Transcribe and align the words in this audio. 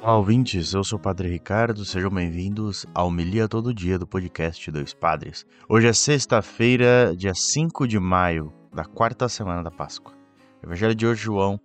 Olá, 0.00 0.16
ouvintes. 0.16 0.72
Eu 0.72 0.84
sou 0.84 0.96
o 0.96 1.02
Padre 1.02 1.28
Ricardo. 1.28 1.84
Sejam 1.84 2.08
bem-vindos 2.08 2.86
ao 2.94 3.10
Melia 3.10 3.48
Todo 3.48 3.74
Dia 3.74 3.98
do 3.98 4.06
podcast 4.06 4.70
Dois 4.70 4.94
Padres. 4.94 5.44
Hoje 5.68 5.88
é 5.88 5.92
sexta-feira, 5.92 7.16
dia 7.16 7.34
5 7.34 7.84
de 7.88 7.98
maio, 7.98 8.52
da 8.72 8.84
quarta 8.84 9.28
semana 9.28 9.60
da 9.60 9.72
Páscoa. 9.72 10.14
Evangelho 10.62 10.94
de 10.94 11.04
hoje, 11.04 11.24
João 11.24 11.60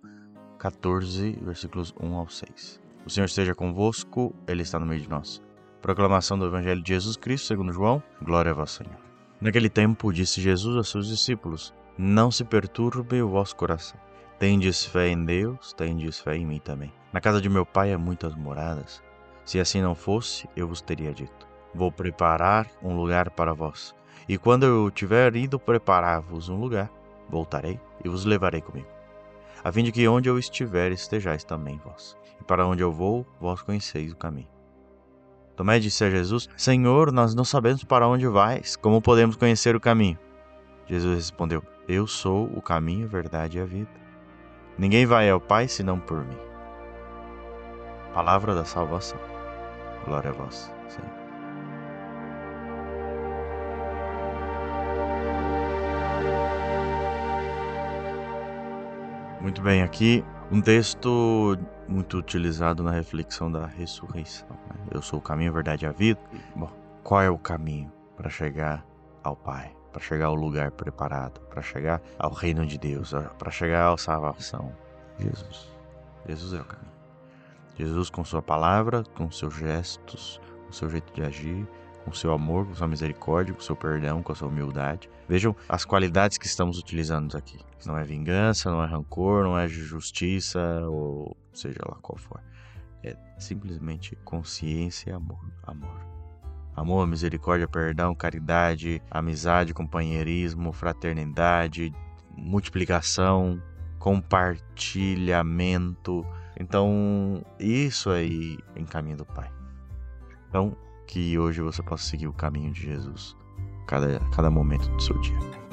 14, 0.58 1.38
versículos 1.42 1.94
1 2.00 2.12
ao 2.12 2.28
6. 2.28 2.80
O 3.06 3.10
Senhor 3.10 3.26
esteja 3.26 3.54
convosco, 3.54 4.34
Ele 4.48 4.62
está 4.62 4.80
no 4.80 4.86
meio 4.86 5.00
de 5.00 5.08
nós. 5.08 5.40
Proclamação 5.80 6.36
do 6.36 6.46
Evangelho 6.46 6.82
de 6.82 6.88
Jesus 6.92 7.16
Cristo, 7.16 7.46
segundo 7.46 7.72
João. 7.72 8.02
Glória 8.20 8.50
a 8.50 8.54
vós, 8.54 8.72
Senhor. 8.72 8.98
Naquele 9.40 9.70
tempo, 9.70 10.12
disse 10.12 10.40
Jesus 10.40 10.76
aos 10.76 10.88
seus 10.90 11.06
discípulos: 11.06 11.72
Não 11.96 12.32
se 12.32 12.44
perturbe 12.44 13.22
o 13.22 13.28
vosso 13.28 13.54
coração. 13.54 14.03
Tendes 14.44 14.84
fé 14.84 15.08
em 15.08 15.24
Deus, 15.24 15.72
tendes 15.72 16.20
fé 16.20 16.36
em 16.36 16.44
mim 16.44 16.58
também. 16.58 16.92
Na 17.10 17.18
casa 17.18 17.40
de 17.40 17.48
meu 17.48 17.64
pai 17.64 17.94
há 17.94 17.98
muitas 17.98 18.34
moradas. 18.34 19.02
Se 19.42 19.58
assim 19.58 19.80
não 19.80 19.94
fosse, 19.94 20.46
eu 20.54 20.68
vos 20.68 20.82
teria 20.82 21.14
dito: 21.14 21.48
Vou 21.74 21.90
preparar 21.90 22.68
um 22.82 22.94
lugar 22.94 23.30
para 23.30 23.54
vós. 23.54 23.94
E 24.28 24.36
quando 24.36 24.66
eu 24.66 24.90
tiver 24.90 25.34
ido 25.34 25.58
preparar-vos 25.58 26.50
um 26.50 26.56
lugar, 26.56 26.90
voltarei 27.26 27.80
e 28.04 28.08
vos 28.10 28.26
levarei 28.26 28.60
comigo, 28.60 28.86
a 29.64 29.72
fim 29.72 29.82
de 29.82 29.90
que 29.90 30.06
onde 30.06 30.28
eu 30.28 30.38
estiver 30.38 30.92
estejais 30.92 31.42
também 31.42 31.80
vós. 31.82 32.14
E 32.38 32.44
para 32.44 32.66
onde 32.66 32.82
eu 32.82 32.92
vou, 32.92 33.26
vós 33.40 33.62
conheceis 33.62 34.12
o 34.12 34.16
caminho. 34.16 34.50
Tomé 35.56 35.78
disse 35.78 36.04
a 36.04 36.10
Jesus: 36.10 36.50
Senhor, 36.54 37.10
nós 37.10 37.34
não 37.34 37.46
sabemos 37.46 37.82
para 37.82 38.06
onde 38.06 38.26
vais, 38.26 38.76
como 38.76 39.00
podemos 39.00 39.36
conhecer 39.36 39.74
o 39.74 39.80
caminho? 39.80 40.18
Jesus 40.86 41.16
respondeu: 41.16 41.62
Eu 41.88 42.06
sou 42.06 42.44
o 42.54 42.60
caminho, 42.60 43.06
a 43.06 43.08
verdade 43.08 43.56
e 43.56 43.62
a 43.62 43.64
vida. 43.64 44.03
Ninguém 44.78 45.06
vai 45.06 45.30
ao 45.30 45.40
Pai 45.40 45.68
senão 45.68 45.98
por 45.98 46.24
mim. 46.24 46.38
Palavra 48.12 48.54
da 48.54 48.64
salvação. 48.64 49.18
Glória 50.04 50.30
a 50.30 50.32
vós, 50.32 50.72
Senhor. 50.88 51.24
Muito 59.40 59.60
bem, 59.60 59.82
aqui 59.82 60.24
um 60.50 60.60
texto 60.60 61.58
muito 61.86 62.16
utilizado 62.16 62.82
na 62.82 62.90
reflexão 62.90 63.52
da 63.52 63.66
ressurreição. 63.66 64.48
Né? 64.48 64.86
Eu 64.90 65.02
sou 65.02 65.18
o 65.18 65.22
caminho, 65.22 65.50
a 65.50 65.54
verdade 65.54 65.84
e 65.84 65.88
a 65.88 65.92
vida. 65.92 66.20
Bom, 66.56 66.70
qual 67.02 67.20
é 67.20 67.30
o 67.30 67.38
caminho 67.38 67.92
para 68.16 68.30
chegar 68.30 68.84
ao 69.22 69.36
Pai? 69.36 69.83
Para 69.94 70.02
chegar 70.02 70.26
ao 70.26 70.34
lugar 70.34 70.72
preparado, 70.72 71.40
para 71.42 71.62
chegar 71.62 72.02
ao 72.18 72.32
reino 72.32 72.66
de 72.66 72.76
Deus, 72.76 73.14
para 73.38 73.50
chegar 73.52 73.92
à 73.92 73.96
salvação. 73.96 74.74
Jesus. 75.20 75.72
Jesus 76.26 76.52
é 76.52 76.60
o 76.60 76.64
caminho. 76.64 76.92
Jesus, 77.78 78.10
com 78.10 78.24
Sua 78.24 78.42
palavra, 78.42 79.04
com 79.14 79.30
seus 79.30 79.54
gestos, 79.54 80.40
com 80.66 80.72
seu 80.72 80.90
jeito 80.90 81.12
de 81.12 81.22
agir, 81.22 81.64
com 82.04 82.12
seu 82.12 82.32
amor, 82.32 82.66
com 82.66 82.74
sua 82.74 82.88
misericórdia, 82.88 83.54
com 83.54 83.60
seu 83.60 83.76
perdão, 83.76 84.20
com 84.20 84.32
a 84.32 84.34
sua 84.34 84.48
humildade. 84.48 85.08
Vejam 85.28 85.54
as 85.68 85.84
qualidades 85.84 86.38
que 86.38 86.46
estamos 86.46 86.76
utilizando 86.76 87.36
aqui. 87.36 87.58
Não 87.86 87.96
é 87.96 88.02
vingança, 88.02 88.70
não 88.70 88.82
é 88.82 88.86
rancor, 88.86 89.44
não 89.44 89.56
é 89.56 89.68
justiça, 89.68 90.60
ou 90.88 91.36
seja 91.52 91.78
lá 91.88 91.96
qual 92.02 92.18
for. 92.18 92.40
É 93.04 93.16
simplesmente 93.38 94.16
consciência 94.24 95.10
e 95.10 95.12
amor. 95.12 95.44
Amor. 95.62 96.23
Amor, 96.76 97.06
misericórdia, 97.06 97.68
perdão, 97.68 98.14
caridade, 98.14 99.00
amizade, 99.10 99.72
companheirismo, 99.72 100.70
fraternidade, 100.72 101.94
multiplicação, 102.36 103.62
compartilhamento. 103.98 106.26
Então, 106.58 107.44
isso 107.58 108.10
aí 108.10 108.58
em 108.74 108.84
caminho 108.84 109.18
do 109.18 109.24
Pai. 109.24 109.50
Então, 110.48 110.76
que 111.06 111.38
hoje 111.38 111.60
você 111.60 111.82
possa 111.82 112.04
seguir 112.04 112.26
o 112.26 112.32
caminho 112.32 112.72
de 112.72 112.82
Jesus 112.82 113.36
cada, 113.86 114.18
cada 114.34 114.50
momento 114.50 114.88
do 114.90 115.02
seu 115.02 115.18
dia. 115.20 115.63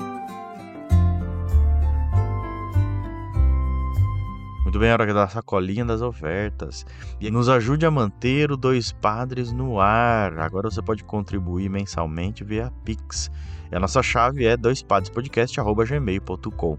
Muito 4.72 4.80
bem, 4.80 4.90
a 4.90 4.94
hora 4.94 5.14
da 5.14 5.28
sacolinha 5.28 5.84
das 5.84 6.02
ofertas. 6.02 6.86
E 7.20 7.30
nos 7.30 7.50
ajude 7.50 7.86
a 7.86 7.92
manter 7.92 8.54
o 8.54 8.56
Dois 8.56 8.94
Padres 8.94 9.52
no 9.52 9.82
ar. 9.82 10.40
Agora 10.40 10.72
você 10.72 10.82
pode 10.82 11.04
contribuir 11.04 11.68
mensalmente 11.68 12.42
via 12.42 12.72
Pix. 12.86 13.30
E 13.70 13.76
a 13.76 13.80
nossa 13.82 14.02
chave 14.02 14.46
é 14.46 14.56
doispadrespodcast.gmail.com 14.56 16.78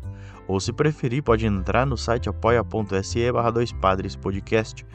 Ou 0.49 0.59
se 0.59 0.73
preferir, 0.73 1.23
pode 1.23 1.45
entrar 1.45 1.85
no 1.85 1.99
site 1.99 2.31
apoia.se 2.31 3.31
barra 3.31 3.51
doispadrespodcast 3.51 4.87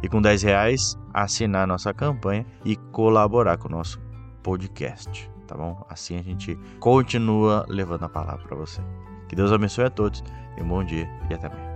e 0.00 0.08
com 0.08 0.22
10 0.22 0.44
reais 0.44 0.96
assinar 1.12 1.66
nossa 1.66 1.92
campanha 1.92 2.46
e 2.64 2.76
colaborar 2.76 3.58
com 3.58 3.66
o 3.66 3.72
nosso 3.72 4.00
podcast, 4.44 5.28
tá 5.48 5.56
bom? 5.56 5.84
Assim 5.90 6.16
a 6.16 6.22
gente 6.22 6.56
continua 6.78 7.66
levando 7.68 8.04
a 8.04 8.08
palavra 8.08 8.46
para 8.46 8.56
você. 8.56 8.80
Que 9.28 9.34
Deus 9.34 9.50
abençoe 9.50 9.86
a 9.86 9.90
todos, 9.90 10.22
e 10.56 10.62
um 10.62 10.68
bom 10.68 10.84
dia 10.84 11.10
e 11.28 11.34
até 11.34 11.48
amanhã. 11.48 11.73